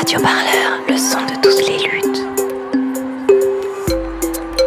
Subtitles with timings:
[0.00, 2.22] Radio Parleur, le son de toutes les luttes.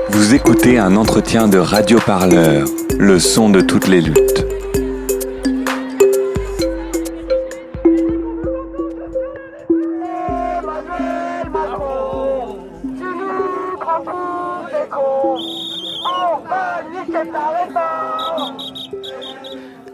[0.09, 2.67] Vous écoutez un entretien de Radio Parleur,
[2.99, 4.32] le son de toutes les luttes.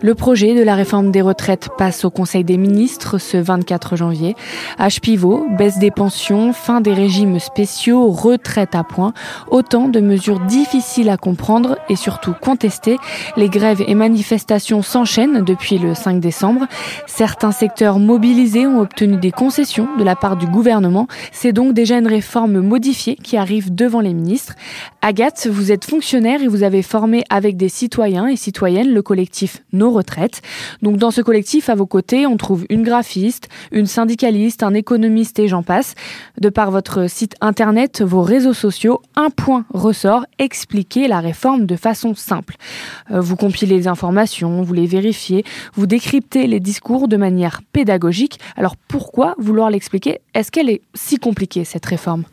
[0.10, 4.36] Le projet de la réforme des retraites passe au Conseil des ministres ce 24 janvier.
[4.80, 9.14] Âge pivot, baisse des pensions, fin des régimes spéciaux, retraite à point,
[9.52, 12.98] autant de mesures difficiles à comprendre et surtout contestées.
[13.38, 16.66] Les grèves et manifestations s'enchaînent depuis le 5 décembre.
[17.06, 21.06] Certains secteurs mobilisés ont obtenu des concessions de la part du gouvernement.
[21.32, 24.56] C'est donc déjà une réforme modifiée qui arrive devant les ministres.
[25.04, 29.62] Agathe, vous êtes fonctionnaire et vous avez formé avec des citoyens et citoyennes le collectif
[29.72, 29.99] Nos
[30.82, 35.40] Donc dans ce collectif, à vos côtés, on trouve une graphiste, une syndicaliste, un économiste
[35.40, 35.96] et j'en passe.
[36.40, 41.76] De par votre site internet, vos réseaux sociaux, un point ressort, expliquer la réforme de
[41.76, 42.56] façon simple.
[43.12, 48.40] Euh, Vous compilez les informations, vous les vérifiez, vous décryptez les discours de manière pédagogique.
[48.56, 50.20] Alors pourquoi vouloir l'expliquer?
[50.34, 52.24] Est-ce qu'elle est si compliquée, cette réforme?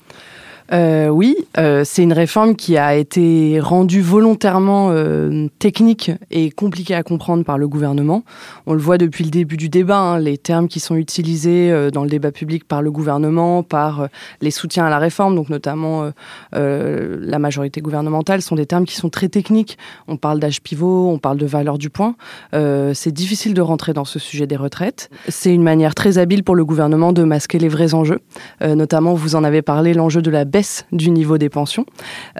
[0.73, 6.95] Euh, oui, euh, c'est une réforme qui a été rendue volontairement euh, technique et compliquée
[6.95, 8.25] à comprendre par le gouvernement.
[8.67, 11.91] On le voit depuis le début du débat, hein, les termes qui sont utilisés euh,
[11.91, 14.07] dans le débat public par le gouvernement, par euh,
[14.41, 16.11] les soutiens à la réforme, donc notamment
[16.55, 19.79] euh, la majorité gouvernementale, sont des termes qui sont très techniques.
[20.09, 22.17] On parle d'âge pivot, on parle de valeur du point.
[22.53, 25.11] C'est difficile de rentrer dans ce sujet des retraites.
[25.29, 28.21] C'est une manière très habile pour le gouvernement de masquer les vrais enjeux.
[28.63, 31.85] Notamment, vous en avez parlé, l'enjeu de la baisse du niveau des pensions.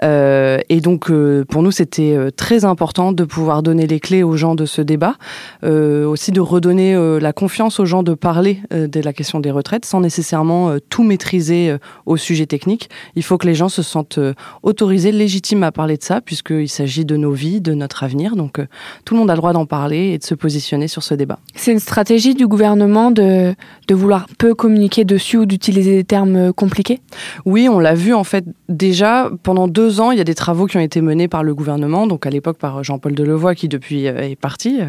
[0.03, 4.23] Euh, et donc, euh, pour nous, c'était euh, très important de pouvoir donner les clés
[4.23, 5.15] aux gens de ce débat,
[5.63, 6.87] aussi de redonner
[7.19, 11.75] la confiance aux gens de parler de la question des retraites sans nécessairement tout maîtriser
[12.05, 12.89] au sujet technique.
[13.15, 14.19] Il faut que les gens se sentent
[14.63, 18.35] autorisés, légitimes à parler de ça, puisqu'il s'agit de nos vies, de notre avenir.
[18.35, 18.59] Donc,
[19.05, 21.39] tout le monde a le droit d'en parler et de se positionner sur ce débat.
[21.55, 23.53] C'est une stratégie du gouvernement de,
[23.87, 26.99] de vouloir peu communiquer dessus ou d'utiliser des termes compliqués?
[27.45, 30.11] Oui, on l'a vu en fait déjà pendant deux ans.
[30.11, 32.57] Il y a des travaux qui ont été menés par le gouvernement, donc à l'époque
[32.57, 34.79] par Jean-Paul Delevoye qui depuis euh, est parti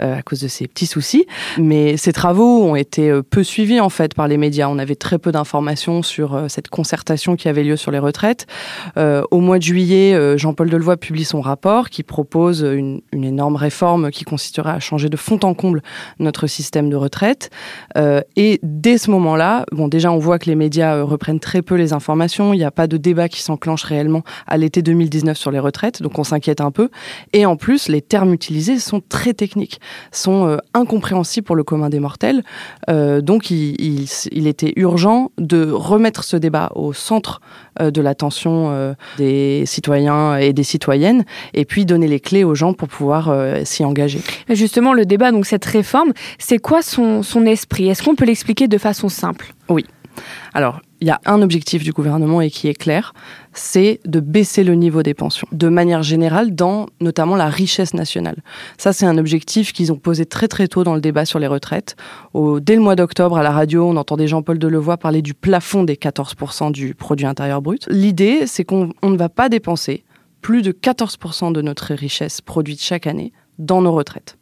[0.00, 1.26] euh, à cause de ses petits soucis.
[1.58, 4.68] Mais ces travaux ont été euh, peu suivis en fait par les médias.
[4.68, 8.46] On avait très peu d'informations sur euh, cette concertation qui avait lieu sur les retraites.
[8.96, 13.56] Euh, au mois de juillet, euh, Jean-Paul Delevoye publie son rapport qui propose une, énorme
[13.56, 15.82] réforme qui consisterait à changer de fond en comble
[16.18, 17.50] notre système de retraite.
[17.96, 21.62] Euh, et dès ce moment-là, bon, déjà, on voit que les médias euh, reprennent très
[21.62, 22.47] peu les informations.
[22.52, 26.02] Il n'y a pas de débat qui s'enclenche réellement à l'été 2019 sur les retraites,
[26.02, 26.90] donc on s'inquiète un peu.
[27.32, 29.80] Et en plus, les termes utilisés sont très techniques,
[30.12, 32.42] sont euh, incompréhensibles pour le commun des mortels.
[32.88, 37.40] Euh, donc, il, il, il était urgent de remettre ce débat au centre
[37.80, 38.48] euh, de l'attention
[39.16, 43.34] des citoyens et des citoyennes, et puis donner les clés aux gens pour pouvoir
[43.64, 44.20] s'y engager.
[44.50, 47.88] Justement, le débat, donc cette réforme, c'est quoi son, son esprit?
[47.88, 49.54] Est-ce qu'on peut l'expliquer de façon simple?
[50.54, 53.14] Alors, il y a un objectif du gouvernement et qui est clair,
[53.52, 58.36] c'est de baisser le niveau des pensions, de manière générale, dans notamment la richesse nationale.
[58.78, 61.46] Ça, c'est un objectif qu'ils ont posé très très tôt dans le débat sur les
[61.46, 61.96] retraites.
[62.34, 65.96] Dès le mois d'octobre, à la radio, on entendait Jean-Paul Delevoye parler du plafond des
[65.96, 67.86] 14% du produit intérieur brut.
[67.88, 70.04] L'idée, c'est qu'on on ne va pas dépenser
[70.40, 74.36] plus de 14% de notre richesse produite chaque année dans nos retraites.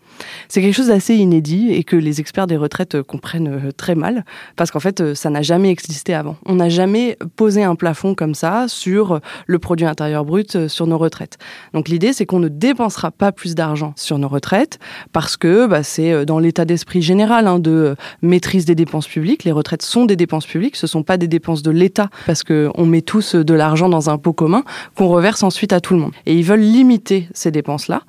[0.49, 3.95] C'est quelque chose d'assez inédit et que les experts des retraites euh, comprennent euh, très
[3.95, 4.25] mal
[4.57, 6.37] parce qu'en fait, euh, ça n'a jamais existé avant.
[6.47, 10.99] On n'a jamais posé un plafond comme ça sur le produit intérieur brut sur nos
[10.99, 11.39] retraites.
[11.73, 14.79] Donc l'idée, c'est qu'on ne dépensera pas plus d'argent sur nos retraites
[15.13, 19.45] parce que bah, c'est dans l'état d'esprit général hein, de maîtrise des dépenses publiques.
[19.45, 22.71] Les retraites sont des dépenses publiques, ce sont pas des dépenses de l'État parce que
[22.75, 26.01] on met tous de l'argent dans un pot commun qu'on reverse ensuite à tout le
[26.01, 26.13] monde.
[26.27, 28.03] Et ils veulent limiter ces dépenses-là,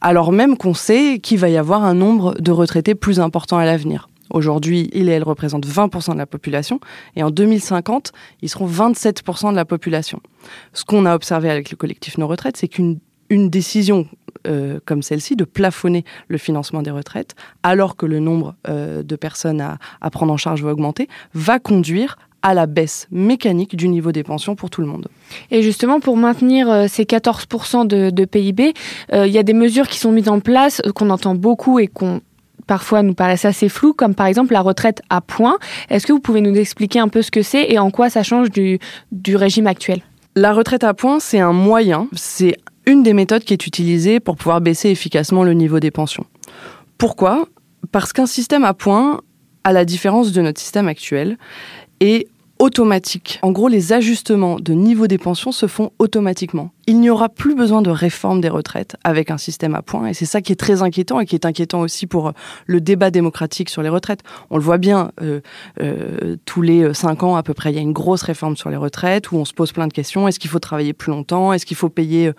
[0.00, 3.64] alors même qu'on sait qu'il va y avoir un nombre de retraités plus important à
[3.64, 4.08] l'avenir.
[4.30, 6.80] Aujourd'hui, il et elle représentent 20% de la population
[7.14, 8.12] et en 2050,
[8.42, 10.20] ils seront 27% de la population.
[10.72, 12.98] Ce qu'on a observé avec le collectif Nos Retraites, c'est qu'une
[13.30, 14.06] une décision
[14.46, 19.16] euh, comme celle-ci de plafonner le financement des retraites, alors que le nombre euh, de
[19.16, 23.88] personnes à, à prendre en charge va augmenter, va conduire à la baisse mécanique du
[23.88, 25.08] niveau des pensions pour tout le monde.
[25.50, 28.74] Et justement, pour maintenir euh, ces 14% de, de PIB,
[29.12, 31.78] euh, il y a des mesures qui sont mises en place, euh, qu'on entend beaucoup
[31.78, 32.20] et qu'on
[32.66, 35.56] parfois nous paraissent assez floues, comme par exemple la retraite à points.
[35.88, 38.22] Est-ce que vous pouvez nous expliquer un peu ce que c'est et en quoi ça
[38.22, 38.78] change du,
[39.10, 40.02] du régime actuel?
[40.36, 44.36] La retraite à points, c'est un moyen, c'est une des méthodes qui est utilisée pour
[44.36, 46.26] pouvoir baisser efficacement le niveau des pensions.
[46.98, 47.46] Pourquoi?
[47.90, 49.20] Parce qu'un système à points,
[49.62, 51.38] à la différence de notre système actuel,
[52.00, 52.28] est
[52.58, 53.40] automatique.
[53.42, 56.70] En gros, les ajustements de niveau des pensions se font automatiquement.
[56.86, 60.06] Il n'y aura plus besoin de réforme des retraites avec un système à points.
[60.06, 62.32] Et c'est ça qui est très inquiétant et qui est inquiétant aussi pour euh,
[62.66, 64.20] le débat démocratique sur les retraites.
[64.50, 65.40] On le voit bien, euh,
[65.80, 68.70] euh, tous les cinq ans à peu près, il y a une grosse réforme sur
[68.70, 70.28] les retraites où on se pose plein de questions.
[70.28, 71.52] Est-ce qu'il faut travailler plus longtemps?
[71.52, 72.32] Est-ce qu'il faut payer,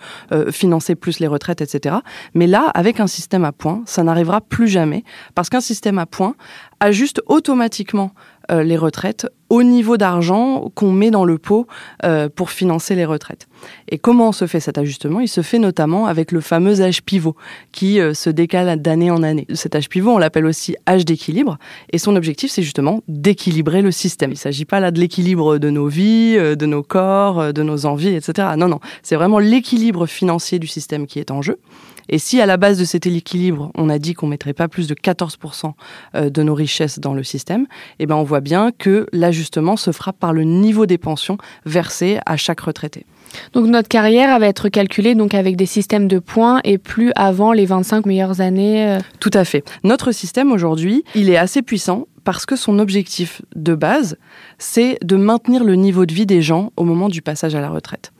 [0.50, 1.96] financer plus les retraites, etc.
[2.34, 5.04] Mais là, avec un système à points, ça n'arrivera plus jamais
[5.34, 6.34] parce qu'un système à points
[6.80, 8.12] ajuste automatiquement
[8.50, 11.66] euh, les retraites au niveau d'argent qu'on met dans le pot
[12.04, 13.48] euh, pour financer les retraites.
[13.88, 15.20] Et comment se fait cet ajustement?
[15.20, 17.36] Il se fait notamment avec le fameux âge pivot
[17.72, 19.46] qui euh, se décale d'année en année.
[19.54, 21.58] Cet âge pivot, on l'appelle aussi âge d'équilibre
[21.92, 24.30] et son objectif, c'est justement d'équilibrer le système.
[24.30, 27.86] Il ne s'agit pas là de l'équilibre de nos vies, de nos corps, de nos
[27.86, 28.48] envies, etc.
[28.56, 31.58] Non, non, c'est vraiment l'équilibre financier du système qui est en jeu.
[32.08, 34.86] Et si à la base de cet équilibre, on a dit qu'on mettrait pas plus
[34.86, 35.72] de 14%
[36.14, 37.66] euh, de nos richesses dans le système,
[37.98, 42.18] eh ben on voit bien que l'ajustement se fera par le niveau des pensions versées
[42.26, 43.06] à chaque retraité.
[43.52, 47.52] Donc notre carrière va être calculée donc avec des systèmes de points et plus avant
[47.52, 48.86] les 25 meilleures années.
[48.86, 48.98] euh.
[49.20, 49.64] Tout à fait.
[49.84, 54.16] Notre système aujourd'hui, il est assez puissant parce que son objectif de base,
[54.58, 57.68] c'est de maintenir le niveau de vie des gens au moment du passage à la
[57.68, 58.12] retraite.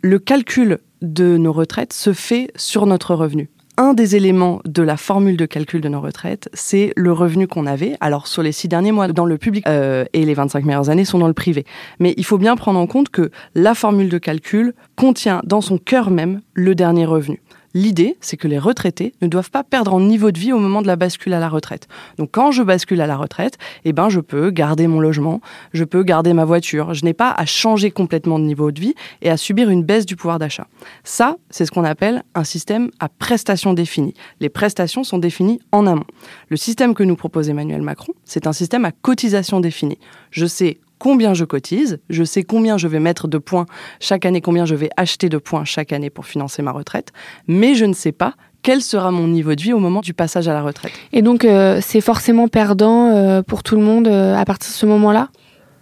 [0.00, 3.50] Le calcul de nos retraites se fait sur notre revenu.
[3.78, 7.66] Un des éléments de la formule de calcul de nos retraites, c'est le revenu qu'on
[7.66, 7.96] avait.
[8.00, 11.06] Alors sur les six derniers mois dans le public euh, et les 25 meilleures années
[11.06, 11.64] sont dans le privé.
[11.98, 15.78] Mais il faut bien prendre en compte que la formule de calcul contient dans son
[15.78, 17.40] cœur même le dernier revenu.
[17.74, 20.82] L'idée, c'est que les retraités ne doivent pas perdre en niveau de vie au moment
[20.82, 21.88] de la bascule à la retraite.
[22.18, 25.40] Donc quand je bascule à la retraite, eh ben je peux garder mon logement,
[25.72, 26.94] je peux garder ma voiture.
[26.94, 30.06] Je n'ai pas à changer complètement de niveau de vie et à subir une baisse
[30.06, 30.66] du pouvoir d'achat.
[31.04, 34.14] Ça, c'est ce qu'on appelle un système à prestations définies.
[34.40, 36.04] Les prestations sont définies en amont.
[36.48, 39.98] Le système que nous propose Emmanuel Macron, c'est un système à cotisation définie.
[40.30, 43.66] Je sais combien je cotise, je sais combien je vais mettre de points
[43.98, 47.08] chaque année, combien je vais acheter de points chaque année pour financer ma retraite,
[47.48, 50.46] mais je ne sais pas quel sera mon niveau de vie au moment du passage
[50.46, 50.92] à la retraite.
[51.12, 54.76] Et donc euh, c'est forcément perdant euh, pour tout le monde euh, à partir de
[54.76, 55.30] ce moment-là?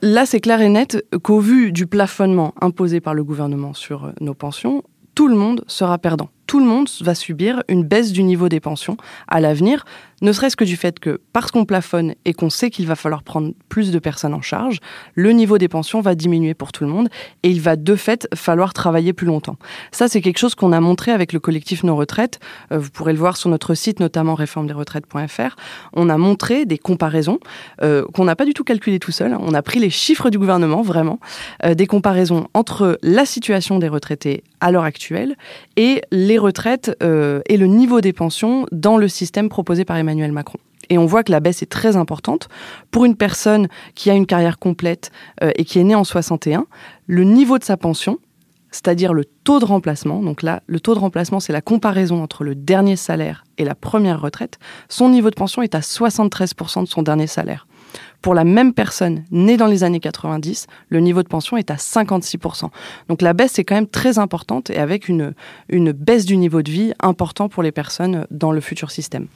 [0.01, 4.33] Là, c'est clair et net qu'au vu du plafonnement imposé par le gouvernement sur nos
[4.33, 4.83] pensions,
[5.15, 6.31] tout le monde sera perdant.
[6.51, 8.97] Tout le monde va subir une baisse du niveau des pensions
[9.29, 9.85] à l'avenir,
[10.23, 13.23] ne serait-ce que du fait que parce qu'on plafonne et qu'on sait qu'il va falloir
[13.23, 14.81] prendre plus de personnes en charge,
[15.15, 17.09] le niveau des pensions va diminuer pour tout le monde
[17.43, 19.57] et il va de fait falloir travailler plus longtemps.
[19.93, 22.39] Ça, c'est quelque chose qu'on a montré avec le collectif Nos Retraites.
[22.73, 25.57] Euh, vous pourrez le voir sur notre site, notamment réformedesretraites.fr.
[25.95, 27.39] On a montré des comparaisons
[27.83, 29.37] euh, qu'on n'a pas du tout calculées tout seul.
[29.41, 31.19] On a pris les chiffres du gouvernement, vraiment,
[31.65, 35.37] euh, des comparaisons entre la situation des retraités à l'heure actuelle
[35.77, 40.33] et les retraites euh, et le niveau des pensions dans le système proposé par Emmanuel
[40.33, 40.59] Macron.
[40.89, 42.49] Et on voit que la baisse est très importante.
[42.91, 46.67] Pour une personne qui a une carrière complète euh, et qui est née en 61,
[47.07, 48.19] le niveau de sa pension,
[48.71, 52.45] c'est-à-dire le taux de remplacement, donc là, le taux de remplacement, c'est la comparaison entre
[52.45, 54.59] le dernier salaire et la première retraite,
[54.89, 57.67] son niveau de pension est à 73% de son dernier salaire.
[58.23, 61.77] Pour la même personne née dans les années 90, le niveau de pension est à
[61.77, 62.69] 56%.
[63.09, 65.33] Donc la baisse est quand même très importante et avec une,
[65.69, 69.27] une baisse du niveau de vie important pour les personnes dans le futur système.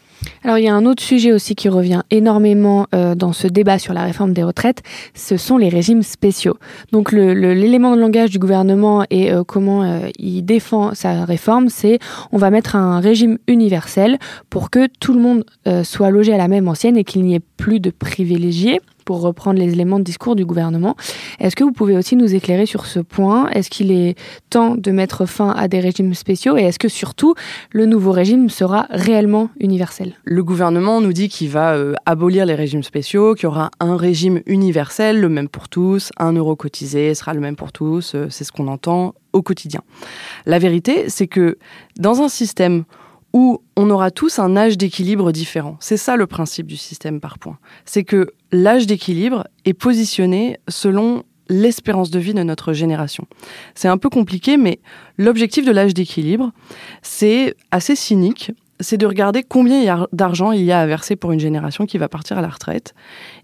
[0.42, 3.78] Alors il y a un autre sujet aussi qui revient énormément euh, dans ce débat
[3.78, 4.82] sur la réforme des retraites,
[5.14, 6.56] ce sont les régimes spéciaux.
[6.92, 11.98] Donc l'élément de langage du gouvernement et euh, comment euh, il défend sa réforme, c'est
[12.32, 14.18] on va mettre un régime universel
[14.50, 15.44] pour que tout le monde
[15.82, 19.58] soit logé à la même ancienne et qu'il n'y ait plus de privilégiés pour reprendre
[19.58, 20.96] les éléments de discours du gouvernement.
[21.40, 23.48] Est-ce que vous pouvez aussi nous éclairer sur ce point?
[23.50, 24.16] Est-ce qu'il est
[24.50, 26.56] temps de mettre fin à des régimes spéciaux?
[26.56, 27.34] Et est-ce que surtout
[27.70, 30.14] le nouveau régime sera réellement universel?
[30.24, 33.96] Le gouvernement nous dit qu'il va euh, abolir les régimes spéciaux, qu'il y aura un
[33.96, 38.26] régime universel, le même pour tous, un euro cotisé sera le même pour tous, euh,
[38.30, 39.82] c'est ce qu'on entend au quotidien.
[40.46, 41.58] La vérité, c'est que
[41.98, 42.84] dans un système
[43.34, 47.38] où on aura tous un âge d'équilibre différent, c'est ça le principe du système par
[47.38, 53.26] points, c'est que l'âge d'équilibre est positionné selon l'espérance de vie de notre génération.
[53.74, 54.78] C'est un peu compliqué, mais
[55.18, 56.52] l'objectif de l'âge d'équilibre,
[57.02, 61.40] c'est assez cynique, c'est de regarder combien d'argent il y a à verser pour une
[61.40, 62.94] génération qui va partir à la retraite,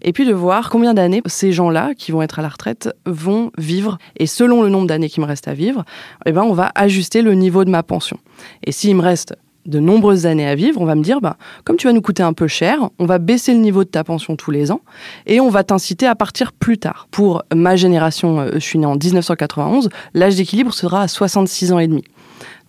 [0.01, 3.51] et puis de voir combien d'années ces gens-là qui vont être à la retraite vont
[3.57, 5.83] vivre, et selon le nombre d'années qui me reste à vivre,
[6.25, 8.17] eh ben on va ajuster le niveau de ma pension.
[8.63, 11.77] Et s'il me reste de nombreuses années à vivre, on va me dire, bah, comme
[11.77, 14.35] tu vas nous coûter un peu cher, on va baisser le niveau de ta pension
[14.35, 14.81] tous les ans
[15.25, 17.07] et on va t'inciter à partir plus tard.
[17.11, 21.79] Pour ma génération, euh, je suis née en 1991, l'âge d'équilibre sera à 66 ans
[21.79, 22.03] et demi.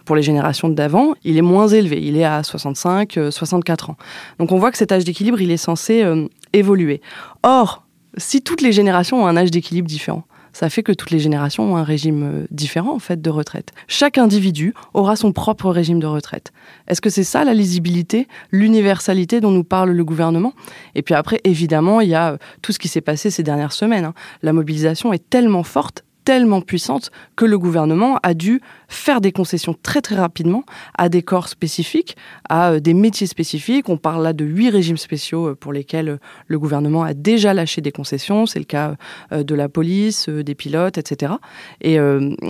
[0.05, 3.97] Pour les générations d'avant, il est moins élevé, il est à 65, euh, 64 ans.
[4.39, 7.01] Donc on voit que cet âge d'équilibre, il est censé euh, évoluer.
[7.43, 11.19] Or, si toutes les générations ont un âge d'équilibre différent ça fait que toutes les
[11.19, 13.73] générations ont un régime euh, différent en fait de retraite.
[13.89, 16.53] Chaque individu aura son propre régime de retraite.
[16.89, 20.53] Est-ce que c'est ça la lisibilité, l'universalité dont nous parle le gouvernement?
[20.95, 23.73] Et puis après, évidemment, il y a euh, tout ce qui s'est passé ces dernières
[23.73, 24.05] semaines.
[24.05, 24.15] Hein.
[24.43, 29.75] La mobilisation est tellement forte tellement puissante que le gouvernement a dû faire des concessions
[29.83, 30.65] très très rapidement
[30.97, 32.17] à des corps spécifiques,
[32.49, 33.89] à euh, des métiers spécifiques.
[33.89, 37.55] On parle là de huit régimes spéciaux euh, pour lesquels euh, le gouvernement a déjà
[37.55, 38.47] lâché des concessions.
[38.47, 38.97] C'est le cas
[39.31, 41.35] de la police, des pilotes, etc.
[41.81, 41.99] Et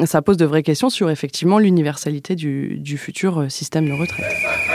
[0.05, 4.72] ça pose de vraies questions sur effectivement l'universalité du, du futur système de retraite.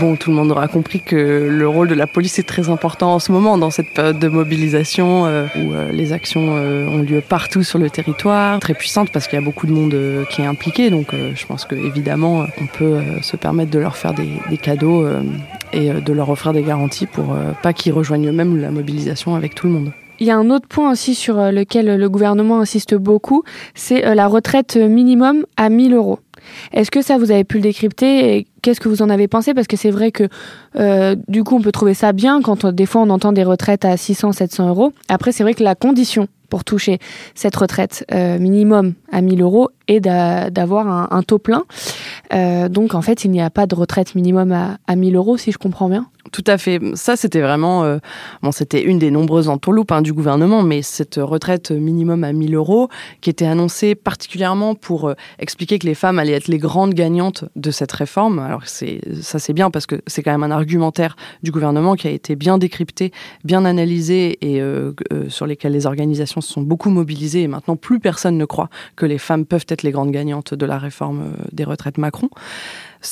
[0.00, 3.16] Bon, tout le monde aura compris que le rôle de la police est très important
[3.16, 7.02] en ce moment, dans cette période de mobilisation euh, où euh, les actions euh, ont
[7.02, 9.94] lieu partout sur le territoire, très puissante parce qu'il y a beaucoup de monde
[10.30, 10.88] qui est impliqué.
[10.88, 15.06] Donc, je pense qu'évidemment, on peut se permettre de leur faire des, des cadeaux
[15.74, 19.66] et de leur offrir des garanties pour pas qu'ils rejoignent eux-mêmes la mobilisation avec tout
[19.66, 19.92] le monde.
[20.20, 23.42] Il y a un autre point aussi sur lequel le gouvernement insiste beaucoup,
[23.74, 26.18] c'est la retraite minimum à 1000 euros.
[26.72, 29.54] Est-ce que ça, vous avez pu le décrypter et qu'est-ce que vous en avez pensé?
[29.54, 30.28] Parce que c'est vrai que
[30.76, 33.84] euh, du coup, on peut trouver ça bien quand des fois on entend des retraites
[33.84, 34.92] à 600, 700 euros.
[35.08, 36.98] Après, c'est vrai que la condition pour toucher
[37.36, 41.62] cette retraite euh, minimum à 1000 euros est d'avoir un, taux plein.
[42.34, 45.36] Euh, donc en fait, il n'y a pas de retraite minimum à, à 1000 euros,
[45.36, 46.06] si je comprends bien.
[46.32, 46.80] Tout à fait.
[46.94, 47.98] Ça, c'était vraiment, euh,
[48.42, 52.54] bon, c'était une des nombreuses entourloupes hein, du gouvernement, mais cette retraite minimum à 1000
[52.54, 52.88] euros,
[53.20, 57.46] qui était annoncée particulièrement pour euh, expliquer que les femmes allaient être les grandes gagnantes
[57.56, 58.38] de cette réforme.
[58.38, 62.06] Alors c'est, ça, c'est bien parce que c'est quand même un argumentaire du gouvernement qui
[62.06, 63.12] a été bien décrypté,
[63.44, 64.92] bien analysé et euh,
[65.28, 67.42] sur lesquels les organisations se sont beaucoup mobilisées.
[67.42, 70.66] Et maintenant, plus personne ne croit que les femmes peuvent être les grandes gagnantes de
[70.66, 72.28] la réforme des retraites Macron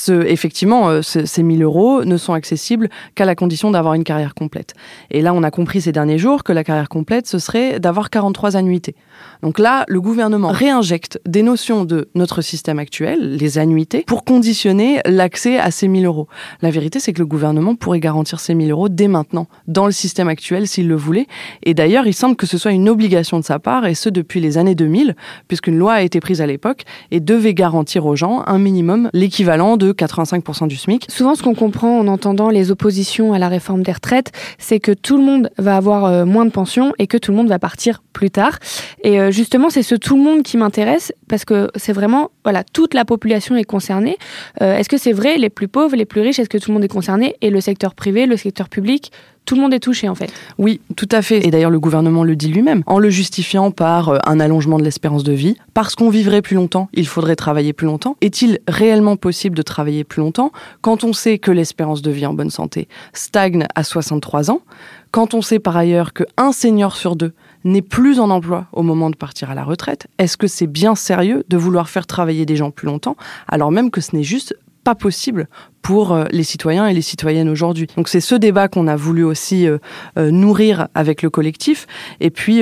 [0.09, 4.73] effectivement, euh, ces 1000 euros ne sont accessibles qu'à la condition d'avoir une carrière complète.
[5.11, 8.09] Et là, on a compris ces derniers jours que la carrière complète, ce serait d'avoir
[8.09, 8.95] 43 annuités.
[9.41, 14.99] Donc là, le gouvernement réinjecte des notions de notre système actuel, les annuités, pour conditionner
[15.05, 16.27] l'accès à ces 1000 euros.
[16.61, 19.93] La vérité, c'est que le gouvernement pourrait garantir ces 1000 euros dès maintenant, dans le
[19.93, 21.27] système actuel, s'il le voulait.
[21.63, 24.41] Et d'ailleurs, il semble que ce soit une obligation de sa part, et ce depuis
[24.41, 25.15] les années 2000,
[25.47, 29.77] puisqu'une loi a été prise à l'époque et devait garantir aux gens un minimum l'équivalent
[29.77, 31.05] de 85% du SMIC.
[31.09, 34.91] Souvent, ce qu'on comprend en entendant les oppositions à la réforme des retraites, c'est que
[34.91, 37.59] tout le monde va avoir euh, moins de pension et que tout le monde va
[37.59, 38.59] partir plus tard.
[39.03, 42.63] Et euh, justement, c'est ce tout le monde qui m'intéresse parce que c'est vraiment, voilà,
[42.63, 44.17] toute la population est concernée.
[44.61, 46.75] Euh, est-ce que c'est vrai, les plus pauvres, les plus riches, est-ce que tout le
[46.75, 49.11] monde est concerné Et le secteur privé, le secteur public
[49.49, 50.31] tout le monde est touché en fait.
[50.59, 51.43] Oui, tout à fait.
[51.43, 54.83] Et d'ailleurs, le gouvernement le dit lui-même, en le justifiant par euh, un allongement de
[54.83, 55.55] l'espérance de vie.
[55.73, 58.15] Parce qu'on vivrait plus longtemps, il faudrait travailler plus longtemps.
[58.21, 62.35] Est-il réellement possible de travailler plus longtemps quand on sait que l'espérance de vie en
[62.35, 64.61] bonne santé stagne à 63 ans
[65.09, 67.33] Quand on sait par ailleurs qu'un senior sur deux
[67.63, 70.95] n'est plus en emploi au moment de partir à la retraite, est-ce que c'est bien
[70.95, 73.15] sérieux de vouloir faire travailler des gens plus longtemps
[73.47, 75.47] alors même que ce n'est juste pas possible
[75.81, 77.87] pour euh, les citoyens et les citoyennes aujourd'hui.
[77.97, 79.77] Donc c'est ce débat qu'on a voulu aussi euh,
[80.17, 81.87] euh, nourrir avec le collectif
[82.19, 82.61] et puis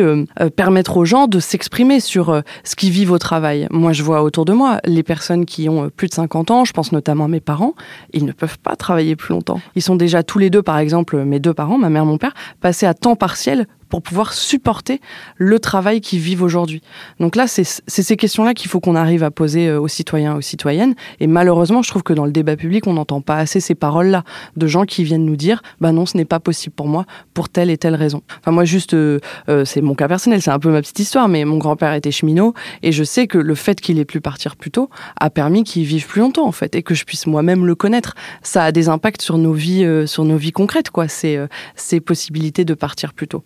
[0.55, 3.67] permettre aux gens de s'exprimer sur ce qu'ils vivent au travail.
[3.71, 6.74] Moi je vois autour de moi les personnes qui ont plus de 50 ans, je
[6.74, 7.74] pense notamment à mes parents,
[8.13, 9.59] ils ne peuvent pas travailler plus longtemps.
[9.75, 12.33] Ils sont déjà tous les deux par exemple, mes deux parents, ma mère, mon père,
[12.62, 15.00] passés à temps partiel pour pouvoir supporter
[15.38, 16.81] le travail qu'ils vivent aujourd'hui.
[17.19, 20.93] Donc là, c'est ces questions-là qu'il faut qu'on arrive à poser aux citoyens, aux citoyennes.
[21.19, 24.24] Et malheureusement, je trouve que dans le débat public, on n'entend pas assez ces paroles-là
[24.56, 27.50] de gens qui viennent nous dire, bah non, ce n'est pas possible pour moi pour
[27.50, 28.22] telle et telle raison.
[28.40, 31.28] Enfin moi, juste, euh, euh, c'est mon cas personnel, c'est un peu ma petite histoire,
[31.28, 34.56] mais mon grand-père était cheminot et je sais que le fait qu'il ait pu partir
[34.56, 37.66] plus tôt a permis qu'il vive plus longtemps en fait et que je puisse moi-même
[37.66, 38.16] le connaître.
[38.42, 41.08] Ça a des impacts sur nos vies, sur nos vies concrètes, quoi.
[41.08, 41.40] C'est
[41.76, 43.44] ces possibilités de partir plus tôt.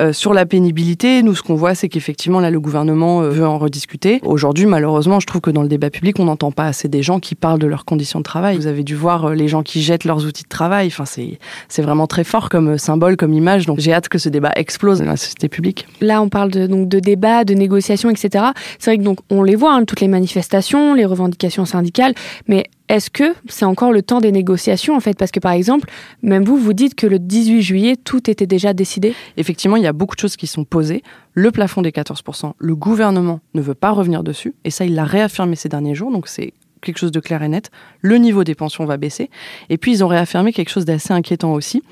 [0.00, 3.46] Euh, sur la pénibilité, nous, ce qu'on voit, c'est qu'effectivement, là, le gouvernement euh, veut
[3.46, 4.20] en rediscuter.
[4.24, 7.20] Aujourd'hui, malheureusement, je trouve que dans le débat public, on n'entend pas assez des gens
[7.20, 8.56] qui parlent de leurs conditions de travail.
[8.56, 10.88] Vous avez dû voir euh, les gens qui jettent leurs outils de travail.
[10.88, 13.66] Enfin, c'est, vraiment très fort comme symbole, comme image.
[13.66, 15.86] Donc, j'ai hâte que ce débat explose dans la société publique.
[16.00, 18.46] Là, on parle de, donc, de débat, de négociations, etc.
[18.78, 22.14] C'est vrai que donc, on les voit, hein, toutes les manifestations, les revendications syndicales,
[22.48, 25.16] mais est-ce que c'est encore le temps des négociations en fait?
[25.16, 25.88] Parce que par exemple,
[26.22, 29.86] même vous, vous dites que le 18 juillet, tout était déjà décidé Effectivement, il y
[29.86, 31.02] a beaucoup de choses qui sont posées.
[31.32, 34.54] Le plafond des 14%, le gouvernement ne veut pas revenir dessus.
[34.64, 36.12] Et ça, il l'a réaffirmé ces derniers jours.
[36.12, 37.70] Donc c'est quelque chose de clair et net.
[38.00, 39.30] Le niveau des pensions va baisser.
[39.70, 41.82] Et puis, ils ont réaffirmé quelque chose d'assez inquiétant aussi.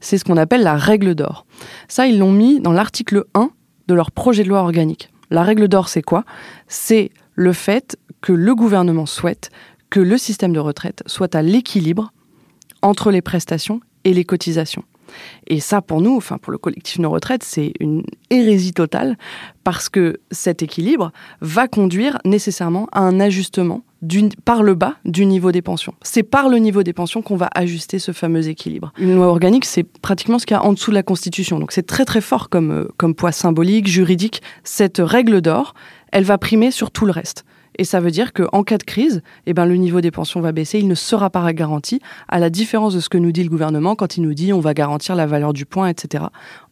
[0.00, 1.46] C'est ce qu'on appelle la règle d'or.
[1.88, 3.50] Ça, ils l'ont mis dans l'article 1
[3.88, 5.08] de leur projet de loi organique.
[5.30, 6.24] La règle d'or, c'est quoi?
[6.68, 9.50] C'est le fait que le gouvernement souhaite
[9.92, 12.12] que le système de retraite soit à l'équilibre
[12.80, 14.84] entre les prestations et les cotisations.
[15.46, 19.18] Et ça, pour nous, enfin pour le collectif Nos Retraites, c'est une hérésie totale
[19.64, 23.82] parce que cet équilibre va conduire nécessairement à un ajustement
[24.46, 25.92] par le bas du niveau des pensions.
[26.00, 28.94] C'est par le niveau des pensions qu'on va ajuster ce fameux équilibre.
[28.98, 31.58] Une loi organique, c'est pratiquement ce qu'il y a en dessous de la Constitution.
[31.58, 34.40] Donc c'est très très fort comme, euh, comme poids symbolique, juridique.
[34.64, 35.74] Cette règle d'or,
[36.12, 37.44] elle va primer sur tout le reste.
[37.78, 40.52] Et ça veut dire qu'en cas de crise, eh ben, le niveau des pensions va
[40.52, 43.50] baisser, il ne sera pas garanti, à la différence de ce que nous dit le
[43.50, 46.24] gouvernement quand il nous dit on va garantir la valeur du point, etc.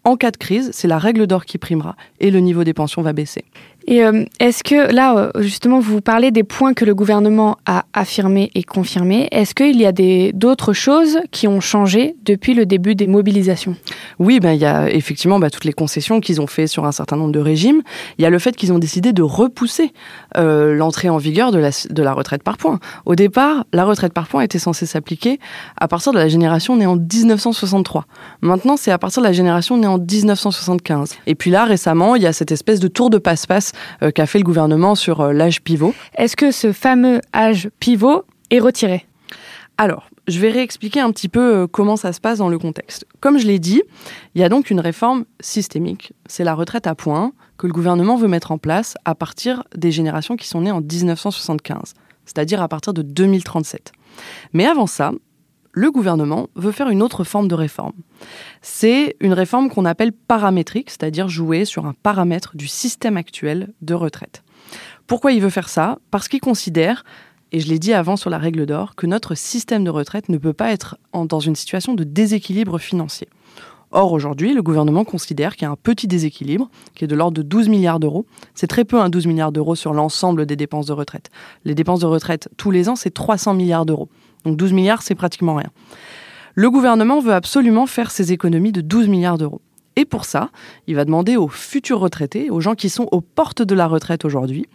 [0.04, 3.02] En cas de crise, c'est la règle d'or qui primera et le niveau des pensions
[3.02, 3.44] va baisser.
[3.86, 7.84] Et euh, est-ce que là, euh, justement, vous parlez des points que le gouvernement a
[7.92, 9.28] affirmés et confirmés.
[9.32, 9.92] Est-ce qu'il y a
[10.32, 13.76] d'autres choses qui ont changé depuis le début des mobilisations?
[14.18, 16.92] Oui, ben, il y a effectivement bah, toutes les concessions qu'ils ont fait sur un
[16.92, 17.82] certain nombre de régimes.
[18.18, 19.92] Il y a le fait qu'ils ont décidé de repousser
[20.36, 22.80] euh, l'entrée en vigueur de la, de la retraite par points.
[23.06, 25.40] Au départ, la retraite par points était censée s'appliquer
[25.76, 28.06] à partir de la génération née en 1963.
[28.42, 31.16] Maintenant, c'est à partir de la génération née en 1975.
[31.26, 34.26] Et puis là, récemment, il y a cette espèce de tour de passe-passe euh, qu'a
[34.26, 35.94] fait le gouvernement sur euh, l'âge pivot.
[36.16, 39.06] Est-ce que ce fameux âge pivot est retiré?
[39.78, 43.06] Alors, je vais réexpliquer un petit peu euh, comment ça se passe dans le contexte.
[43.20, 43.82] Comme je l'ai dit,
[44.34, 46.12] il y a donc une réforme systémique.
[46.26, 49.90] C'est la retraite à points que le gouvernement veut mettre en place à partir des
[49.90, 51.94] générations qui sont nées en 1975,
[52.24, 53.92] c'est-à-dire à partir de 2037.
[54.52, 55.12] Mais avant ça,
[55.72, 57.92] le gouvernement veut faire une autre forme de réforme.
[58.62, 63.94] C'est une réforme qu'on appelle paramétrique, c'est-à-dire jouer sur un paramètre du système actuel de
[63.94, 64.42] retraite.
[65.06, 65.98] Pourquoi il veut faire ça?
[66.10, 67.04] Parce qu'il considère,
[67.52, 70.38] et je l'ai dit avant sur la règle d'or, que notre système de retraite ne
[70.38, 73.28] peut pas être dans une situation de déséquilibre financier.
[73.92, 77.36] Or, aujourd'hui, le gouvernement considère qu'il y a un petit déséquilibre, qui est de l'ordre
[77.36, 78.24] de 12 milliards d'euros.
[78.54, 81.30] C'est très peu, un 12 milliards d'euros sur l'ensemble des dépenses de retraite.
[81.64, 84.08] Les dépenses de retraite, tous les ans, c'est 300 milliards d'euros.
[84.44, 85.70] Donc 12 milliards, c'est pratiquement rien.
[86.54, 89.60] Le gouvernement veut absolument faire ses économies de 12 milliards d'euros.
[89.96, 90.50] Et pour ça,
[90.86, 94.24] il va demander aux futurs retraités, aux gens qui sont aux portes de la retraite
[94.24, 94.66] aujourd'hui,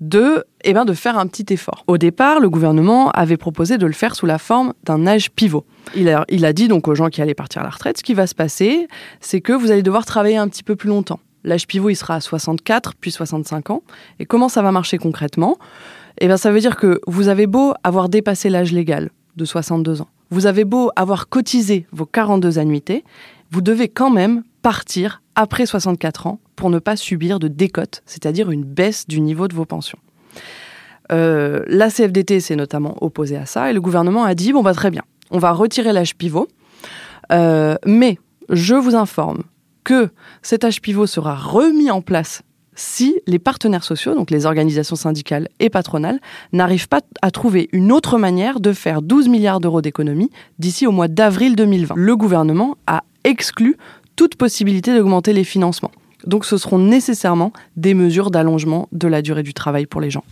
[0.00, 1.84] de, eh ben, de faire un petit effort.
[1.86, 5.64] Au départ, le gouvernement avait proposé de le faire sous la forme d'un âge pivot.
[5.94, 8.26] Il a, dit donc aux gens qui allaient partir à la retraite, ce qui va
[8.26, 8.88] se passer,
[9.20, 11.20] c'est que vous allez devoir travailler un petit peu plus longtemps.
[11.44, 13.82] L'âge pivot, il sera à 64, puis 65 ans.
[14.18, 15.56] Et comment ça va marcher concrètement?
[16.20, 20.02] Eh bien, ça veut dire que vous avez beau avoir dépassé l'âge légal de 62
[20.02, 23.04] ans, vous avez beau avoir cotisé vos 42 annuités,
[23.50, 28.50] vous devez quand même partir après 64 ans pour ne pas subir de décote, c'est-à-dire
[28.50, 29.98] une baisse du niveau de vos pensions.
[31.10, 34.72] Euh, la CFDT s'est notamment opposée à ça et le gouvernement a dit bon bah
[34.72, 36.48] très bien, on va retirer l'âge pivot,
[37.32, 39.42] euh, mais je vous informe
[39.84, 40.10] que
[40.42, 42.42] cet âge pivot sera remis en place
[42.74, 46.20] si les partenaires sociaux, donc les organisations syndicales et patronales,
[46.52, 50.92] n'arrivent pas à trouver une autre manière de faire 12 milliards d'euros d'économies d'ici au
[50.92, 51.94] mois d'avril 2020.
[51.96, 53.76] Le gouvernement a exclu
[54.16, 55.92] toute possibilité d'augmenter les financements.
[56.26, 60.24] Donc ce seront nécessairement des mesures d'allongement de la durée du travail pour les gens.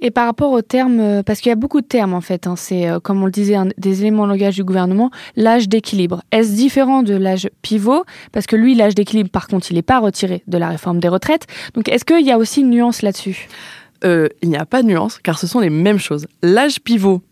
[0.00, 2.46] Et par rapport aux termes, euh, parce qu'il y a beaucoup de termes en fait,
[2.46, 6.22] hein, c'est euh, comme on le disait, des éléments de langage du gouvernement, l'âge d'équilibre.
[6.30, 8.04] Est-ce différent de l'âge pivot?
[8.32, 11.08] Parce que lui, l'âge d'équilibre, par contre, il n'est pas retiré de la réforme des
[11.08, 11.46] retraites.
[11.74, 13.48] Donc est-ce qu'il y a aussi une nuance là-dessus?
[14.04, 16.26] Euh, Il n'y a pas de nuance, car ce sont les mêmes choses.
[16.42, 17.22] L'âge pivot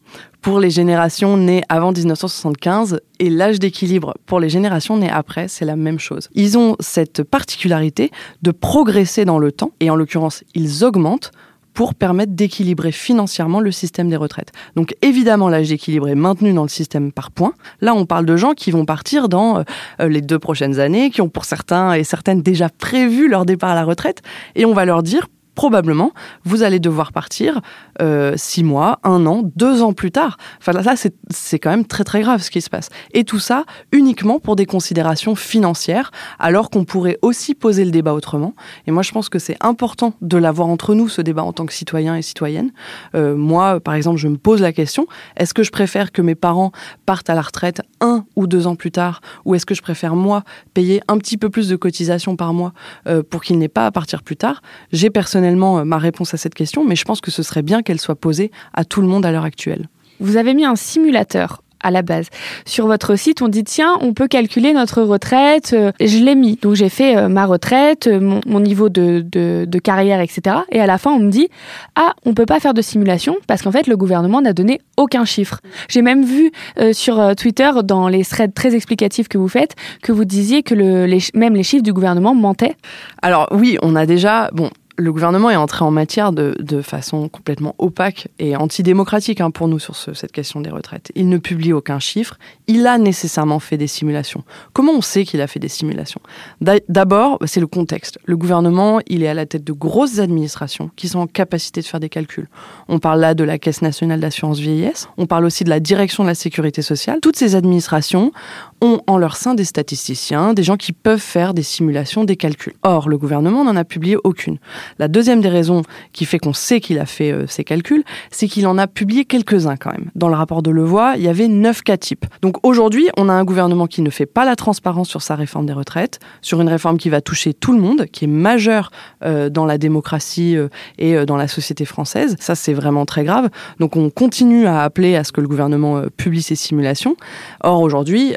[0.40, 5.64] pour les générations nées avant 1975 et l'âge d'équilibre pour les générations nées après, c'est
[5.64, 6.28] la même chose.
[6.34, 8.10] Ils ont cette particularité
[8.42, 11.32] de progresser dans le temps, et en l'occurrence, ils augmentent
[11.76, 14.50] pour permettre d'équilibrer financièrement le système des retraites.
[14.76, 17.52] Donc évidemment, l'âge d'équilibre est maintenu dans le système par points.
[17.82, 21.20] Là, on parle de gens qui vont partir dans euh, les deux prochaines années, qui
[21.20, 24.22] ont pour certains et certaines déjà prévu leur départ à la retraite,
[24.54, 26.12] et on va leur dire probablement,
[26.44, 27.60] vous allez devoir partir
[28.00, 30.36] euh, six mois, un an, deux ans plus tard.
[30.60, 30.94] Enfin, là,
[31.30, 32.90] c'est quand même très très grave ce qui se passe.
[33.12, 38.12] Et tout ça uniquement pour des considérations financières, alors qu'on pourrait aussi poser le débat
[38.12, 38.54] autrement.
[38.86, 41.64] Et moi, je pense que c'est important de l'avoir entre nous, ce débat en tant
[41.64, 42.70] que citoyen et citoyenne.
[43.14, 45.06] Euh, moi, par exemple, je me pose la question,
[45.38, 46.70] est-ce que je préfère que mes parents
[47.06, 50.16] partent à la retraite un ou deux ans plus tard, ou est-ce que je préfère,
[50.16, 52.74] moi, payer un petit peu plus de cotisation par mois
[53.08, 54.60] euh, pour qu'ils n'aient pas à partir plus tard?
[54.92, 57.82] J'ai personnellement euh, ma réponse à cette question, mais je pense que ce serait bien
[57.82, 59.88] qu'elle soit posée à tout le monde à l'heure actuelle.
[60.20, 62.28] Vous avez mis un simulateur à la base.
[62.64, 65.72] Sur votre site, on dit tiens, on peut calculer notre retraite.
[65.74, 70.20] Euh, je l'ai mis, donc j'ai fait euh, ma retraite, mon, niveau de, de, carrière,
[70.20, 70.56] etc.
[70.72, 71.48] Et à la fin, on me dit
[71.94, 75.26] ah, on peut pas faire de simulation parce qu'en fait, le gouvernement n'a donné aucun
[75.26, 75.60] chiffre.
[75.88, 76.50] J'ai même vu
[76.92, 81.04] sur Twitter, dans les threads très explicatifs que vous faites, que vous disiez que le,
[81.04, 82.74] les, même les chiffres du gouvernement mentaient.
[83.20, 87.28] Alors oui, on a déjà bon le gouvernement est entré en matière de, de façon
[87.28, 91.12] complètement opaque et antidémocratique hein, pour nous sur ce, cette question des retraites.
[91.14, 92.38] Il ne publie aucun chiffre.
[92.66, 94.44] Il a nécessairement fait des simulations.
[94.72, 96.20] Comment on sait qu'il a fait des simulations?
[96.60, 98.18] D'abord, c'est le contexte.
[98.24, 101.86] Le gouvernement, il est à la tête de grosses administrations qui sont en capacité de
[101.86, 102.48] faire des calculs.
[102.88, 105.08] On parle là de la Caisse nationale d'assurance vieillesse.
[105.18, 107.18] On parle aussi de la direction de la sécurité sociale.
[107.20, 108.32] Toutes ces administrations
[108.80, 112.74] ont en leur sein des statisticiens, des gens qui peuvent faire des simulations, des calculs.
[112.82, 114.58] Or, le gouvernement n'en a publié aucune.
[114.98, 118.48] La deuxième des raisons qui fait qu'on sait qu'il a fait euh, ces calculs, c'est
[118.48, 120.10] qu'il en a publié quelques-uns quand même.
[120.14, 122.26] Dans le rapport de Levoix, il y avait neuf cas types.
[122.42, 125.66] Donc aujourd'hui, on a un gouvernement qui ne fait pas la transparence sur sa réforme
[125.66, 128.90] des retraites, sur une réforme qui va toucher tout le monde, qui est majeure
[129.24, 132.36] euh, dans la démocratie euh, et dans la société française.
[132.40, 133.48] Ça, c'est vraiment très grave.
[133.80, 137.16] Donc on continue à appeler à ce que le gouvernement publie ces simulations.
[137.62, 138.34] Or aujourd'hui,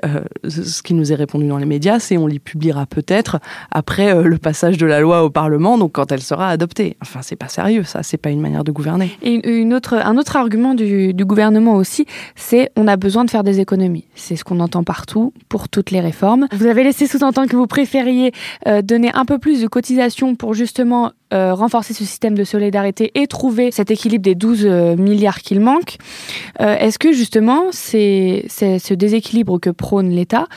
[0.48, 3.40] ce qui nous est répondu dans les médias, c'est on les publiera peut-être
[3.72, 6.98] après euh, le passage de la loi au Parlement, donc quand elle sera adoptée.
[7.02, 9.12] Enfin, c'est pas sérieux, ça, c'est pas une manière de gouverner.
[9.22, 13.44] Et une autre, un autre argument du, gouvernement aussi, c'est on a besoin de faire
[13.44, 14.06] des économies.
[14.16, 16.48] C'est ce qu'on entend partout pour toutes les réformes.
[16.54, 18.32] Vous avez laissé sous-entendre que vous préfériez
[18.68, 23.12] euh, donner un peu plus de cotisations pour justement euh, renforcer ce système de solidarité
[23.14, 25.98] et trouver cet équilibre des 12 euh, milliards qu'il manque.
[26.60, 30.48] Euh, est-ce que justement, c'est ce déséquilibre que prône l'État,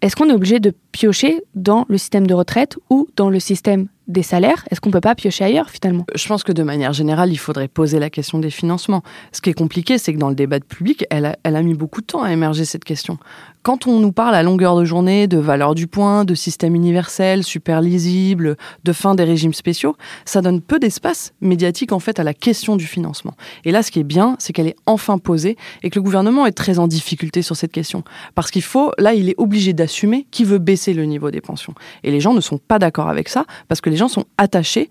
[0.00, 3.88] est-ce qu'on est obligé de piocher dans le système de retraite ou dans le système
[4.08, 4.64] des salaires?
[4.70, 6.04] Est-ce qu'on peut pas piocher ailleurs finalement?
[6.14, 9.02] Je pense que de manière générale, il faudrait poser la question des financements.
[9.32, 12.06] Ce qui est compliqué, c'est que dans le débat public, elle a, mis beaucoup de
[12.06, 13.18] temps à émerger cette question.
[13.62, 17.44] Quand on nous parle à longueur de journée de valeur du point, de système universel,
[17.44, 22.24] super lisible, de fin des régimes spéciaux, ça donne peu d'espace médiatique en fait à
[22.24, 23.34] la question du financement.
[23.64, 26.44] Et là, ce qui est bien, c'est qu'elle est enfin posée et que le gouvernement
[26.44, 28.02] est très en difficulté sur cette question.
[28.34, 31.74] Parce qu'il faut, là, il est obligé d'assumer qu'il veut baisser le niveau des pensions.
[32.02, 34.88] Et les gens ne sont pas d'accord avec ça parce que les gens sont attachés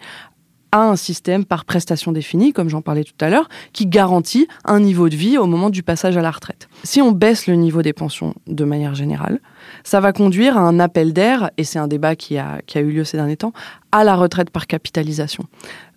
[0.71, 4.79] à un système par prestation définie, comme j'en parlais tout à l'heure, qui garantit un
[4.79, 6.69] niveau de vie au moment du passage à la retraite.
[6.83, 9.39] Si on baisse le niveau des pensions de manière générale,
[9.83, 12.81] ça va conduire à un appel d'air, et c'est un débat qui a, qui a
[12.81, 13.53] eu lieu ces derniers temps,
[13.91, 15.45] à la retraite par capitalisation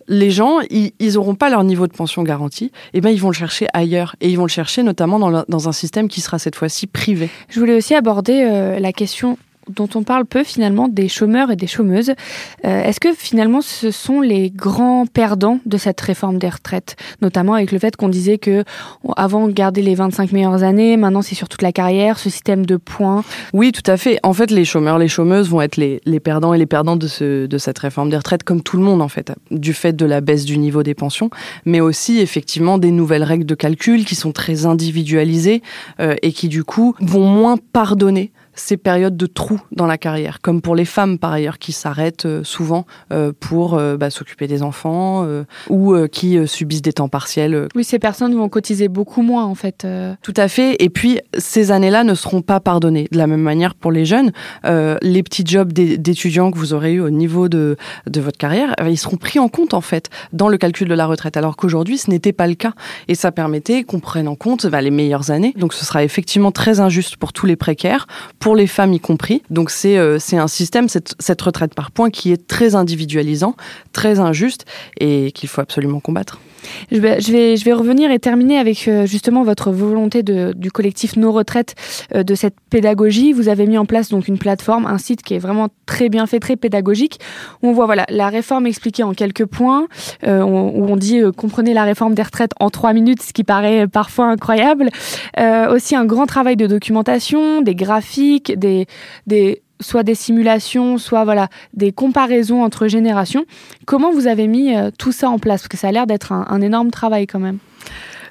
[0.07, 3.29] les gens, ils n'auront pas leur niveau de pension garanti, et eh ben ils vont
[3.29, 6.37] le chercher ailleurs, et ils vont le chercher notamment dans, dans un système qui sera
[6.39, 7.29] cette fois-ci privé.
[7.49, 9.37] Je voulais aussi aborder euh, la question
[9.69, 12.11] dont on parle peu finalement des chômeurs et des chômeuses.
[12.65, 17.53] Euh, Est-ce que finalement ce sont les grands perdants de cette réforme des retraites, notamment
[17.53, 18.63] avec le fait qu'on disait que
[19.17, 22.65] avant on gardait les 25 meilleures années, maintenant c'est sur toute la carrière, ce système
[22.65, 23.23] de points?
[23.53, 24.19] Oui, tout à fait.
[24.23, 27.07] En fait, les chômeurs, les chômeuses vont être les, les perdants et les perdants de,
[27.07, 30.05] ce, de cette réforme des retraites, comme tout le monde en fait, du fait de
[30.05, 31.29] la baisse du niveau des pensions,
[31.65, 35.61] mais aussi effectivement des nouvelles règles de calcul qui sont très individualisées
[35.99, 40.39] euh, et qui du coup vont moins pardonner ces périodes de trous dans la carrière,
[40.41, 44.47] comme pour les femmes par ailleurs qui s'arrêtent euh, souvent euh, pour euh, bah, s'occuper
[44.47, 45.25] des enfants
[45.69, 47.67] ou qui subissent des temps partiels.
[47.75, 49.87] Oui, ces personnes vont cotiser beaucoup moins en fait.
[50.21, 50.75] Tout à fait.
[50.79, 53.07] Et puis ces années-là ne seront pas pardonnées.
[53.11, 54.31] De la même manière pour les jeunes,
[54.63, 57.75] les petits jobs d'étudiants que vous aurez eu au niveau de,
[58.07, 61.05] de votre carrière, ils seront pris en compte en fait dans le calcul de la
[61.05, 62.73] retraite, alors qu'aujourd'hui ce n'était pas le cas.
[63.07, 65.53] Et ça permettait qu'on prenne en compte bah, les meilleures années.
[65.57, 68.07] Donc ce sera effectivement très injuste pour tous les précaires
[68.44, 69.41] pour les femmes y compris.
[69.49, 73.55] Donc c'est euh, c'est un système, cette, cette retraite par points, qui est très individualisant,
[73.93, 74.65] très injuste
[74.99, 76.39] et qu'il faut absolument combattre.
[76.91, 80.53] Je vais, je vais, je vais revenir et terminer avec euh, justement votre volonté de,
[80.55, 81.75] du collectif Nos Retraites
[82.13, 83.33] euh, de cette pédagogie.
[83.33, 86.25] Vous avez mis en place donc une plateforme, un site qui est vraiment très bien
[86.25, 87.19] fait, très pédagogique,
[87.61, 89.87] on voit voilà la réforme expliquée en quelques points,
[90.25, 93.87] euh, où on dit comprenez la réforme des retraites en trois minutes, ce qui paraît
[93.87, 94.89] parfois incroyable.
[95.69, 98.87] aussi un grand travail de documentation, des graphiques, des,
[99.27, 103.45] des soit des simulations, soit voilà des comparaisons entre générations.
[103.85, 105.61] Comment vous avez mis euh, tout ça en place?
[105.61, 107.59] Parce que ça a l'air d'être un, un énorme travail quand même.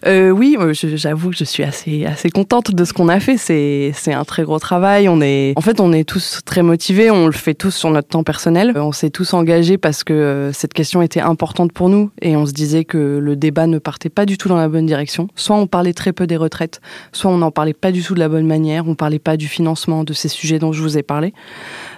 [0.06, 3.36] Euh, oui, j'avoue que je suis assez assez contente de ce qu'on a fait.
[3.36, 5.08] C'est c'est un très gros travail.
[5.08, 7.10] On est en fait on est tous très motivés.
[7.10, 8.72] On le fait tous sur notre temps personnel.
[8.76, 12.44] On s'est tous engagés parce que euh, cette question était importante pour nous et on
[12.46, 15.28] se disait que le débat ne partait pas du tout dans la bonne direction.
[15.36, 16.80] Soit on parlait très peu des retraites,
[17.12, 18.86] soit on n'en parlait pas du tout de la bonne manière.
[18.86, 21.32] On parlait pas du financement de ces sujets dont je vous ai parlé.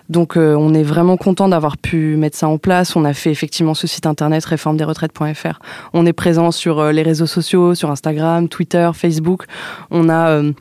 [0.09, 2.97] Donc euh, on est vraiment content d'avoir pu mettre ça en place.
[2.97, 5.59] On a fait effectivement ce site internet réformedesretraites.fr.
[5.93, 9.45] On est présent sur euh, les réseaux sociaux, sur Instagram, Twitter, Facebook.
[9.91, 10.53] On a euh,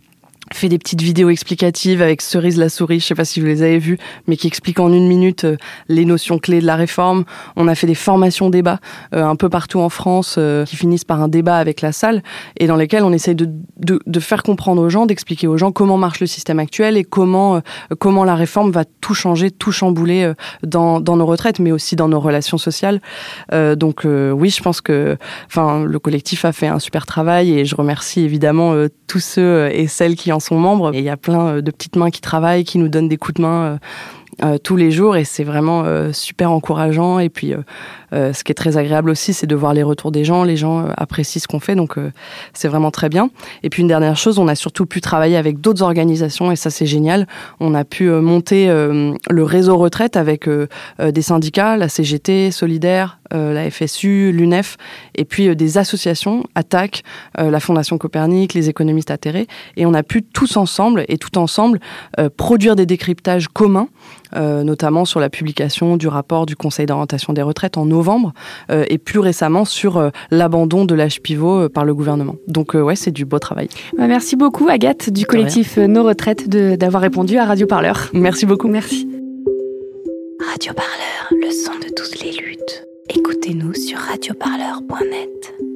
[0.54, 3.64] fait des petites vidéos explicatives avec Cerise la souris, je sais pas si vous les
[3.64, 7.26] avez vues, mais qui expliquent en une minute euh, les notions clés de la réforme.
[7.56, 8.80] On a fait des formations débats
[9.14, 12.22] euh, un peu partout en France euh, qui finissent par un débat avec la salle
[12.58, 15.72] et dans lesquels on essaye de, de, de faire comprendre aux gens, d'expliquer aux gens
[15.72, 17.62] comment marche le système actuel et comment,
[18.00, 20.32] comment la réforme va tout changer, tout chambouler
[20.64, 23.02] dans, dans nos retraites, mais aussi dans nos relations sociales.
[23.52, 27.76] donc oui, je pense que enfin, le collectif a fait un super travail et je
[27.76, 28.76] remercie évidemment
[29.08, 30.94] tous ceux et celles qui en sont membres.
[30.94, 33.18] Et il y a plein euh, de petites mains qui travaillent, qui nous donnent des
[33.18, 33.78] coups de main euh,
[34.44, 37.20] euh, tous les jours et c'est vraiment super encourageant.
[37.20, 37.54] Et puis,
[38.16, 40.44] ce qui est très agréable aussi, c'est de voir les retours des gens.
[40.44, 41.96] Les gens apprécient ce qu'on fait, donc
[42.54, 43.30] c'est vraiment très bien.
[43.64, 46.70] Et puis une dernière chose, on a surtout pu travailler avec d'autres organisations et ça
[46.70, 47.28] c'est génial.
[47.60, 50.50] On a pu monter le réseau retraite avec
[51.00, 54.78] des syndicats, la CGT, Solidaire, la FSU, l'UNEF,
[55.16, 57.04] et puis des associations, ATTAC,
[57.38, 59.48] la Fondation Copernic, les économistes atterrés,
[59.78, 61.80] et on a pu tous ensemble et tout ensemble
[62.38, 63.90] produire des décryptages communs,
[64.34, 68.05] notamment sur la publication du rapport du Conseil d'orientation des retraites en novembre,
[68.70, 72.36] et plus récemment sur l'abandon de l'âge pivot par le gouvernement.
[72.48, 73.68] Donc ouais, c'est du beau travail.
[73.98, 78.10] Bah, merci beaucoup Agathe du collectif Nos Retraites d'avoir répondu à Radio Parleur.
[78.14, 78.68] Merci beaucoup.
[78.68, 79.08] Merci.
[80.52, 82.86] Radio Parleur, le son de toutes les luttes.
[83.10, 85.75] Écoutez-nous sur radioparleur.net.